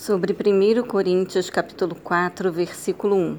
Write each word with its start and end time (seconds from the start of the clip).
sobre 0.00 0.32
1 0.32 0.82
Coríntios 0.86 1.50
capítulo 1.50 1.94
4, 1.94 2.50
versículo 2.50 3.16
1. 3.16 3.38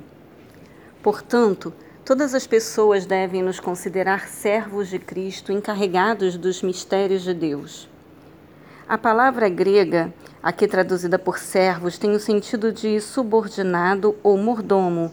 Portanto, 1.02 1.74
todas 2.06 2.36
as 2.36 2.46
pessoas 2.46 3.04
devem 3.04 3.42
nos 3.42 3.60
considerar 3.60 4.28
servos 4.28 4.88
de 4.88 5.00
Cristo, 5.00 5.52
encarregados 5.52 6.38
dos 6.38 6.62
mistérios 6.62 7.24
de 7.24 7.34
Deus. 7.34 7.90
A 8.88 8.96
palavra 8.96 9.50
grega, 9.50 10.14
aqui 10.44 10.68
traduzida 10.68 11.18
por 11.18 11.40
servos, 11.40 11.98
tem 11.98 12.12
o 12.12 12.20
sentido 12.20 12.72
de 12.72 13.02
subordinado 13.02 14.16
ou 14.22 14.38
mordomo, 14.38 15.10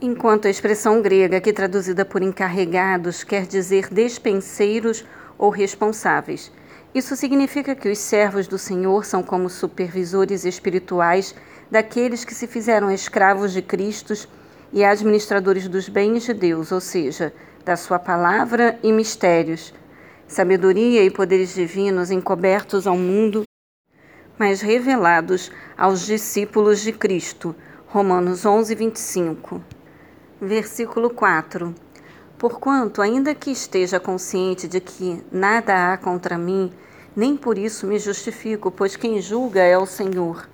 enquanto 0.00 0.48
a 0.48 0.50
expressão 0.50 1.00
grega, 1.00 1.36
aqui 1.36 1.52
traduzida 1.52 2.04
por 2.04 2.22
encarregados, 2.22 3.22
quer 3.22 3.46
dizer 3.46 3.88
despenseiros 3.88 5.04
ou 5.38 5.48
responsáveis. 5.48 6.50
Isso 6.96 7.14
significa 7.14 7.74
que 7.74 7.90
os 7.90 7.98
servos 7.98 8.48
do 8.48 8.56
Senhor 8.56 9.04
são 9.04 9.22
como 9.22 9.50
supervisores 9.50 10.46
espirituais 10.46 11.34
daqueles 11.70 12.24
que 12.24 12.34
se 12.34 12.46
fizeram 12.46 12.90
escravos 12.90 13.52
de 13.52 13.60
Cristo 13.60 14.14
e 14.72 14.82
administradores 14.82 15.68
dos 15.68 15.90
bens 15.90 16.22
de 16.22 16.32
Deus, 16.32 16.72
ou 16.72 16.80
seja, 16.80 17.34
da 17.66 17.76
sua 17.76 17.98
palavra 17.98 18.78
e 18.82 18.90
mistérios, 18.94 19.74
sabedoria 20.26 21.04
e 21.04 21.10
poderes 21.10 21.54
divinos 21.54 22.10
encobertos 22.10 22.86
ao 22.86 22.96
mundo, 22.96 23.42
mas 24.38 24.62
revelados 24.62 25.52
aos 25.76 26.06
discípulos 26.06 26.80
de 26.80 26.92
Cristo. 26.92 27.54
Romanos 27.88 28.46
11, 28.46 28.74
25. 28.74 29.62
Versículo 30.40 31.10
4. 31.10 31.74
Porquanto, 32.38 33.00
ainda 33.00 33.34
que 33.34 33.50
esteja 33.50 33.98
consciente 33.98 34.68
de 34.68 34.78
que 34.80 35.24
nada 35.32 35.92
há 35.92 35.96
contra 35.96 36.36
mim, 36.36 36.70
nem 37.16 37.34
por 37.36 37.56
isso 37.56 37.86
me 37.86 37.98
justifico, 37.98 38.70
pois 38.70 38.94
quem 38.94 39.20
julga 39.22 39.62
é 39.62 39.78
o 39.78 39.86
Senhor. 39.86 40.46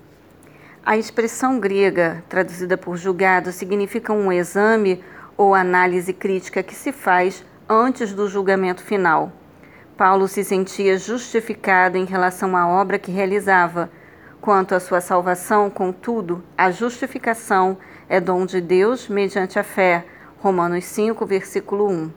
A 0.85 0.97
expressão 0.97 1.59
grega, 1.59 2.23
traduzida 2.29 2.77
por 2.77 2.97
julgado, 2.97 3.51
significa 3.51 4.13
um 4.13 4.33
exame 4.33 5.03
ou 5.37 5.55
análise 5.55 6.13
crítica 6.13 6.63
que 6.63 6.75
se 6.75 6.93
faz 6.93 7.45
antes 7.69 8.13
do 8.13 8.29
julgamento 8.29 8.83
final. 8.83 9.33
Paulo 9.97 10.27
se 10.27 10.43
sentia 10.43 10.99
justificado 10.99 11.97
em 11.97 12.05
relação 12.05 12.57
à 12.57 12.67
obra 12.67 12.99
que 12.99 13.11
realizava. 13.11 13.91
Quanto 14.41 14.75
à 14.75 14.81
sua 14.81 15.01
salvação, 15.01 15.71
contudo, 15.71 16.43
a 16.57 16.71
justificação 16.71 17.77
é 18.09 18.21
dom 18.21 18.45
de 18.45 18.61
Deus 18.61 19.09
mediante 19.09 19.59
a 19.59 19.65
fé. 19.65 20.05
Romanos 20.43 20.87
5, 20.87 21.25
versículo 21.25 21.89
1. 21.89 22.11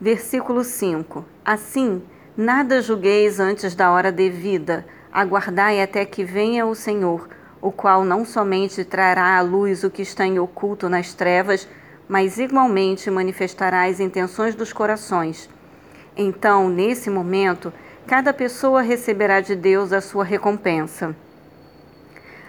Versículo 0.00 0.62
5. 0.62 1.24
Assim, 1.44 2.00
Nada 2.36 2.80
julgueis 2.80 3.40
antes 3.40 3.74
da 3.74 3.90
hora 3.90 4.12
devida, 4.12 4.86
aguardai 5.12 5.82
até 5.82 6.04
que 6.04 6.22
venha 6.22 6.64
o 6.64 6.76
Senhor, 6.76 7.28
o 7.60 7.72
qual 7.72 8.04
não 8.04 8.24
somente 8.24 8.84
trará 8.84 9.36
à 9.36 9.40
luz 9.40 9.82
o 9.82 9.90
que 9.90 10.00
está 10.00 10.24
em 10.24 10.38
oculto 10.38 10.88
nas 10.88 11.12
trevas, 11.12 11.66
mas 12.08 12.38
igualmente 12.38 13.10
manifestará 13.10 13.82
as 13.86 13.98
intenções 13.98 14.54
dos 14.54 14.72
corações. 14.72 15.50
Então, 16.16 16.68
nesse 16.68 17.10
momento, 17.10 17.72
cada 18.06 18.32
pessoa 18.32 18.80
receberá 18.80 19.40
de 19.40 19.56
Deus 19.56 19.92
a 19.92 20.00
sua 20.00 20.22
recompensa. 20.22 21.16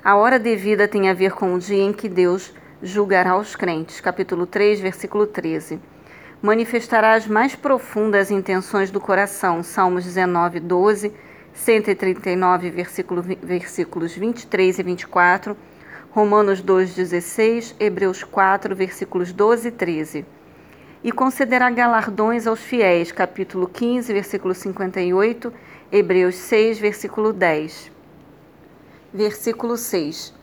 A 0.04 0.16
hora 0.16 0.38
devida 0.38 0.88
tem 0.88 1.10
a 1.10 1.14
ver 1.16 1.32
com 1.32 1.56
o 1.56 1.60
dia 1.60 1.82
em 1.82 1.92
que 1.92 2.08
Deus 2.08 2.54
julgará 2.84 3.36
os 3.36 3.56
crentes. 3.56 4.00
Capítulo 4.00 4.46
3, 4.46 4.80
versículo 4.80 5.26
13 5.26 5.80
manifestará 6.44 7.14
as 7.14 7.26
mais 7.26 7.56
profundas 7.56 8.30
intenções 8.30 8.92
do 8.92 9.00
coração. 9.00 9.64
Salmos 9.64 10.04
19, 10.04 10.60
12, 10.60 11.14
139, 11.54 12.70
versículo, 12.70 13.22
versículos 13.22 14.14
23 14.14 14.78
e 14.78 14.84
24, 14.84 15.56
Romanos 16.12 16.62
2, 16.62 16.96
16, 16.96 17.76
Hebreus 17.80 18.26
4, 18.26 18.76
versículos 18.76 19.32
12 19.32 19.70
e 19.70 19.72
13. 19.72 20.26
E 21.02 21.14
concederá 21.14 21.70
galardões 21.70 22.46
aos 22.46 22.60
fiéis, 22.60 23.10
capítulo 23.14 23.66
15, 23.66 24.12
versículo 24.12 24.54
58, 24.54 25.54
Hebreus 25.90 26.36
6, 26.36 26.78
versículo 26.78 27.32
10. 27.32 27.90
Versículo 29.14 29.78
6. 29.78 30.34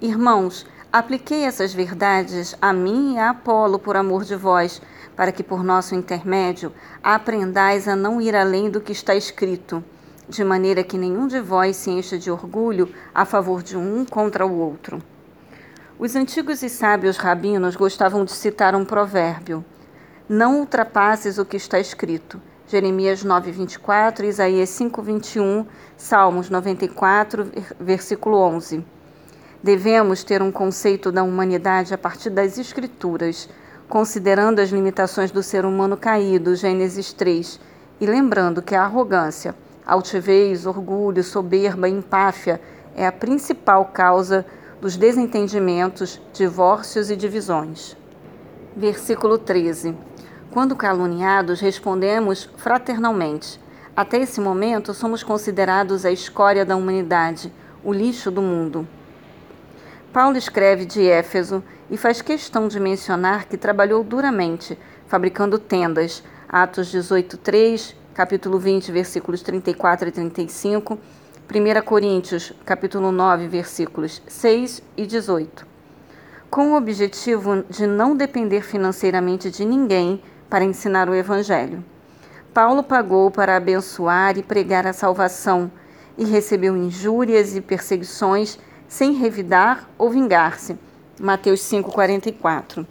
Irmãos, 0.00 0.66
apliquei 0.92 1.44
essas 1.44 1.74
verdades 1.74 2.54
a 2.60 2.72
mim 2.72 3.14
e 3.14 3.18
a 3.18 3.30
Apolo 3.30 3.78
por 3.78 3.96
amor 3.96 4.24
de 4.24 4.34
vós, 4.34 4.80
para 5.14 5.32
que 5.32 5.42
por 5.42 5.62
nosso 5.62 5.94
intermédio 5.94 6.72
aprendais 7.02 7.86
a 7.86 7.94
não 7.94 8.20
ir 8.20 8.34
além 8.34 8.70
do 8.70 8.80
que 8.80 8.92
está 8.92 9.14
escrito, 9.14 9.82
de 10.28 10.42
maneira 10.44 10.84
que 10.84 10.96
nenhum 10.96 11.26
de 11.26 11.40
vós 11.40 11.76
se 11.76 11.90
encha 11.90 12.18
de 12.18 12.30
orgulho 12.30 12.92
a 13.14 13.24
favor 13.24 13.62
de 13.62 13.76
um 13.76 14.04
contra 14.04 14.46
o 14.46 14.58
outro. 14.58 15.02
Os 15.98 16.14
antigos 16.14 16.62
e 16.62 16.68
sábios 16.68 17.16
rabinos 17.16 17.74
gostavam 17.74 18.24
de 18.24 18.32
citar 18.32 18.74
um 18.74 18.84
provérbio: 18.84 19.64
Não 20.28 20.60
ultrapasses 20.60 21.38
o 21.38 21.44
que 21.44 21.56
está 21.56 21.80
escrito. 21.80 22.40
Jeremias 22.68 23.24
9:24, 23.24 24.24
Isaías 24.24 24.68
5:21, 24.68 25.66
Salmos 25.96 26.48
94, 26.48 27.50
versículo 27.80 28.38
11. 28.38 28.84
Devemos 29.62 30.22
ter 30.22 30.42
um 30.42 30.52
conceito 30.52 31.10
da 31.10 31.22
humanidade 31.22 31.92
a 31.92 31.98
partir 31.98 32.30
das 32.30 32.58
escrituras 32.58 33.48
considerando 33.88 34.60
as 34.60 34.68
limitações 34.68 35.30
do 35.30 35.42
ser 35.42 35.64
humano 35.64 35.96
caído, 35.96 36.54
Gênesis 36.54 37.12
3, 37.12 37.58
e 38.00 38.06
lembrando 38.06 38.60
que 38.60 38.74
a 38.74 38.82
arrogância, 38.82 39.54
altivez, 39.86 40.66
orgulho, 40.66 41.24
soberba, 41.24 41.88
empáfia 41.88 42.60
é 42.94 43.06
a 43.06 43.12
principal 43.12 43.86
causa 43.86 44.44
dos 44.80 44.96
desentendimentos, 44.96 46.20
divórcios 46.32 47.10
e 47.10 47.16
divisões. 47.16 47.96
Versículo 48.76 49.38
13. 49.38 49.96
Quando 50.50 50.76
caluniados, 50.76 51.60
respondemos 51.60 52.48
fraternalmente. 52.56 53.58
Até 53.96 54.18
esse 54.18 54.40
momento, 54.40 54.94
somos 54.94 55.22
considerados 55.22 56.04
a 56.04 56.12
escória 56.12 56.64
da 56.64 56.76
humanidade, 56.76 57.52
o 57.82 57.92
lixo 57.92 58.30
do 58.30 58.42
mundo. 58.42 58.86
Paulo 60.18 60.36
escreve 60.36 60.84
de 60.84 61.08
Éfeso 61.08 61.62
e 61.88 61.96
faz 61.96 62.20
questão 62.20 62.66
de 62.66 62.80
mencionar 62.80 63.44
que 63.44 63.56
trabalhou 63.56 64.02
duramente, 64.02 64.76
fabricando 65.06 65.60
tendas. 65.60 66.24
Atos 66.48 66.88
18:3, 66.88 67.94
capítulo 68.14 68.58
20, 68.58 68.90
versículos 68.90 69.42
34 69.42 70.08
e 70.08 70.10
35, 70.10 70.98
1 71.48 71.82
Coríntios, 71.82 72.52
capítulo 72.66 73.12
9, 73.12 73.46
versículos 73.46 74.20
6 74.26 74.82
e 74.96 75.06
18. 75.06 75.64
Com 76.50 76.72
o 76.72 76.76
objetivo 76.76 77.62
de 77.70 77.86
não 77.86 78.16
depender 78.16 78.62
financeiramente 78.62 79.52
de 79.52 79.64
ninguém 79.64 80.20
para 80.50 80.64
ensinar 80.64 81.08
o 81.08 81.14
evangelho. 81.14 81.84
Paulo 82.52 82.82
pagou 82.82 83.30
para 83.30 83.54
abençoar 83.54 84.36
e 84.36 84.42
pregar 84.42 84.84
a 84.84 84.92
salvação 84.92 85.70
e 86.16 86.24
recebeu 86.24 86.76
injúrias 86.76 87.54
e 87.54 87.60
perseguições 87.60 88.58
sem 88.88 89.12
revidar 89.12 89.88
ou 89.98 90.10
vingar-se 90.10 90.74
Mateus 91.20 91.60
5:44. 91.60 92.86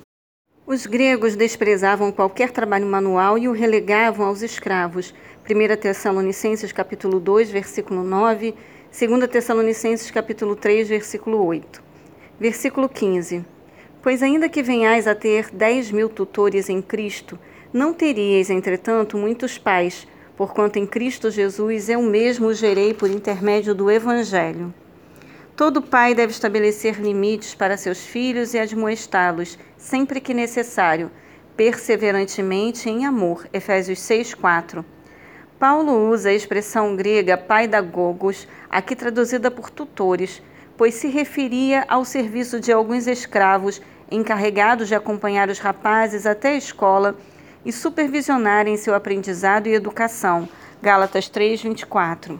Os 0.65 0.85
gregos 0.85 1.35
desprezavam 1.35 2.11
qualquer 2.11 2.51
trabalho 2.51 2.85
manual 2.85 3.37
e 3.37 3.47
o 3.47 3.51
relegavam 3.51 4.27
aos 4.27 4.41
escravos. 4.43 5.13
1 5.49 5.75
Tessalonicenses 5.77 6.71
capítulo 6.71 7.19
2, 7.19 7.49
versículo 7.49 8.03
9, 8.03 8.53
2 8.91 9.27
Tessalonicenses 9.29 10.11
capítulo 10.11 10.55
3, 10.55 10.87
versículo 10.87 11.43
8. 11.43 11.81
Versículo 12.39 12.87
15. 12.87 13.43
Pois 14.03 14.21
ainda 14.21 14.49
que 14.49 14.61
venhais 14.61 15.07
a 15.07 15.15
ter 15.15 15.49
dez 15.51 15.89
mil 15.89 16.09
tutores 16.09 16.69
em 16.69 16.81
Cristo, 16.81 17.39
não 17.73 17.93
teríeis, 17.93 18.49
entretanto, 18.49 19.17
muitos 19.17 19.57
pais, 19.57 20.07
porquanto 20.35 20.77
em 20.77 20.85
Cristo 20.85 21.31
Jesus 21.31 21.89
eu 21.89 22.01
mesmo 22.03 22.53
gerei 22.53 22.93
por 22.93 23.09
intermédio 23.09 23.73
do 23.73 23.89
Evangelho. 23.89 24.73
Todo 25.57 25.81
pai 25.81 26.13
deve 26.13 26.31
estabelecer 26.31 27.01
limites 27.01 27.55
para 27.55 27.77
seus 27.77 28.05
filhos 28.05 28.53
e 28.53 28.59
admoestá-los, 28.59 29.57
sempre 29.75 30.21
que 30.21 30.31
necessário, 30.31 31.09
perseverantemente 31.55 32.87
em 32.87 33.07
amor. 33.07 33.47
Efésios 33.51 33.97
6:4. 34.01 34.85
Paulo 35.57 36.11
usa 36.11 36.29
a 36.29 36.33
expressão 36.33 36.95
grega 36.95 37.35
paidagogos, 37.35 38.47
aqui 38.69 38.95
traduzida 38.95 39.49
por 39.49 39.71
tutores, 39.71 40.43
pois 40.77 40.93
se 40.93 41.07
referia 41.07 41.85
ao 41.87 42.05
serviço 42.05 42.59
de 42.59 42.71
alguns 42.71 43.07
escravos 43.07 43.81
encarregados 44.11 44.87
de 44.87 44.93
acompanhar 44.93 45.49
os 45.49 45.57
rapazes 45.57 46.27
até 46.27 46.49
a 46.49 46.57
escola 46.57 47.15
e 47.65 47.71
supervisionarem 47.71 48.77
seu 48.77 48.93
aprendizado 48.93 49.65
e 49.65 49.73
educação. 49.73 50.47
Gálatas 50.83 51.27
3:24. 51.27 52.39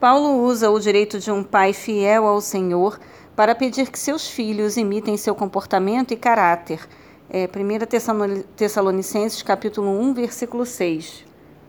Paulo 0.00 0.42
usa 0.42 0.70
o 0.70 0.80
direito 0.80 1.18
de 1.18 1.30
um 1.30 1.44
pai 1.44 1.74
fiel 1.74 2.26
ao 2.26 2.40
Senhor 2.40 2.98
para 3.36 3.54
pedir 3.54 3.90
que 3.90 3.98
seus 3.98 4.26
filhos 4.26 4.78
imitem 4.78 5.14
seu 5.18 5.34
comportamento 5.34 6.12
e 6.12 6.16
caráter. 6.16 6.80
É, 7.28 7.44
1 7.44 8.46
Tessalonicenses 8.56 9.42
capítulo 9.42 9.90
1, 10.00 10.14
versículo 10.14 10.64
6. 10.64 11.26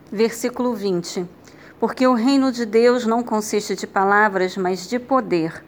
Versículo 0.09 0.73
20. 0.73 1.27
porque 1.77 2.07
o 2.07 2.13
reino 2.13 2.53
de 2.53 2.65
Deus 2.65 3.05
não 3.05 3.21
consiste 3.21 3.75
de 3.75 3.85
palavras, 3.85 4.55
mas 4.55 4.87
de 4.87 4.97
poder. 4.97 5.61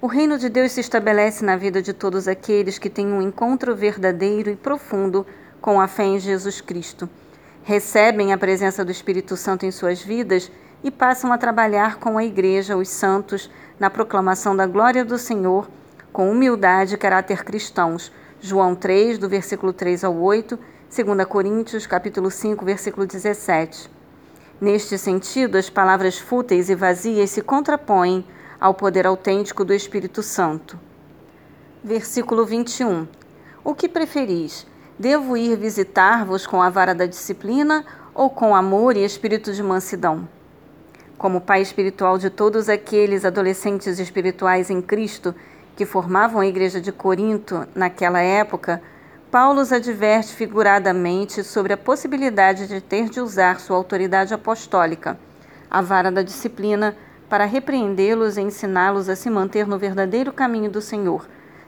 O 0.00 0.08
reino 0.08 0.36
de 0.36 0.48
Deus 0.48 0.72
se 0.72 0.80
estabelece 0.80 1.44
na 1.44 1.54
vida 1.54 1.80
de 1.80 1.92
todos 1.92 2.26
aqueles 2.26 2.78
que 2.78 2.90
têm 2.90 3.06
um 3.06 3.22
encontro 3.22 3.76
verdadeiro 3.76 4.50
e 4.50 4.56
profundo 4.56 5.24
com 5.60 5.80
a 5.80 5.86
fé 5.86 6.04
em 6.04 6.18
Jesus 6.18 6.60
Cristo. 6.60 7.08
Recebem 7.62 8.32
a 8.32 8.38
presença 8.38 8.84
do 8.84 8.90
Espírito 8.90 9.36
Santo 9.36 9.66
em 9.66 9.70
suas 9.70 10.00
vidas 10.00 10.50
e 10.82 10.90
passam 10.90 11.32
a 11.32 11.38
trabalhar 11.38 11.96
com 11.96 12.18
a 12.18 12.24
Igreja, 12.24 12.76
os 12.76 12.88
santos, 12.88 13.50
na 13.78 13.90
proclamação 13.90 14.56
da 14.56 14.66
glória 14.66 15.04
do 15.04 15.18
Senhor, 15.18 15.68
com 16.12 16.30
humildade 16.30 16.94
e 16.94 16.98
caráter 16.98 17.44
cristãos. 17.44 18.12
João 18.40 18.74
3, 18.74 19.18
do 19.18 19.28
versículo 19.28 19.72
3 19.72 20.04
ao 20.04 20.16
8, 20.16 20.58
2 20.88 21.24
Coríntios, 21.26 21.86
capítulo 21.86 22.30
5, 22.30 22.64
versículo 22.64 23.06
17. 23.06 23.90
Neste 24.60 24.96
sentido, 24.96 25.56
as 25.56 25.68
palavras 25.68 26.18
fúteis 26.18 26.70
e 26.70 26.74
vazias 26.74 27.30
se 27.30 27.42
contrapõem 27.42 28.24
ao 28.60 28.74
poder 28.74 29.06
autêntico 29.06 29.64
do 29.64 29.72
Espírito 29.72 30.22
Santo. 30.22 30.78
Versículo 31.82 32.44
21. 32.44 33.06
O 33.62 33.74
que 33.74 33.88
preferis? 33.88 34.66
Devo 34.98 35.36
ir 35.36 35.56
visitar-vos 35.56 36.46
com 36.46 36.60
a 36.60 36.70
vara 36.70 36.94
da 36.94 37.06
disciplina 37.06 37.84
ou 38.14 38.30
com 38.30 38.54
amor 38.54 38.96
e 38.96 39.04
espírito 39.04 39.52
de 39.52 39.62
mansidão? 39.62 40.28
Como 41.18 41.40
pai 41.40 41.60
espiritual 41.60 42.16
de 42.16 42.30
todos 42.30 42.68
aqueles 42.68 43.24
adolescentes 43.24 43.98
espirituais 43.98 44.70
em 44.70 44.80
Cristo 44.80 45.34
que 45.74 45.84
formavam 45.84 46.40
a 46.40 46.46
igreja 46.46 46.80
de 46.80 46.92
Corinto 46.92 47.66
naquela 47.74 48.20
época, 48.20 48.80
Paulo 49.28 49.60
os 49.60 49.72
adverte 49.72 50.32
figuradamente 50.32 51.42
sobre 51.42 51.72
a 51.72 51.76
possibilidade 51.76 52.68
de 52.68 52.80
ter 52.80 53.08
de 53.08 53.20
usar 53.20 53.58
sua 53.58 53.76
autoridade 53.76 54.32
apostólica, 54.32 55.18
a 55.68 55.82
vara 55.82 56.12
da 56.12 56.22
disciplina, 56.22 56.96
para 57.28 57.44
repreendê-los 57.44 58.36
e 58.36 58.40
ensiná-los 58.40 59.08
a 59.08 59.16
se 59.16 59.28
manter 59.28 59.66
no 59.66 59.76
verdadeiro 59.76 60.32
caminho 60.32 60.70
do 60.70 60.80
Senhor. 60.80 61.26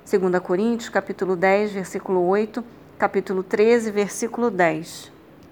2 0.09 0.41
Coríntios, 0.41 0.89
capítulo 0.89 1.35
10, 1.35 1.73
versículo 1.73 2.25
8, 2.25 2.65
capítulo 2.97 3.43
13, 3.43 3.91
versículo 3.91 4.49
10. 4.49 5.20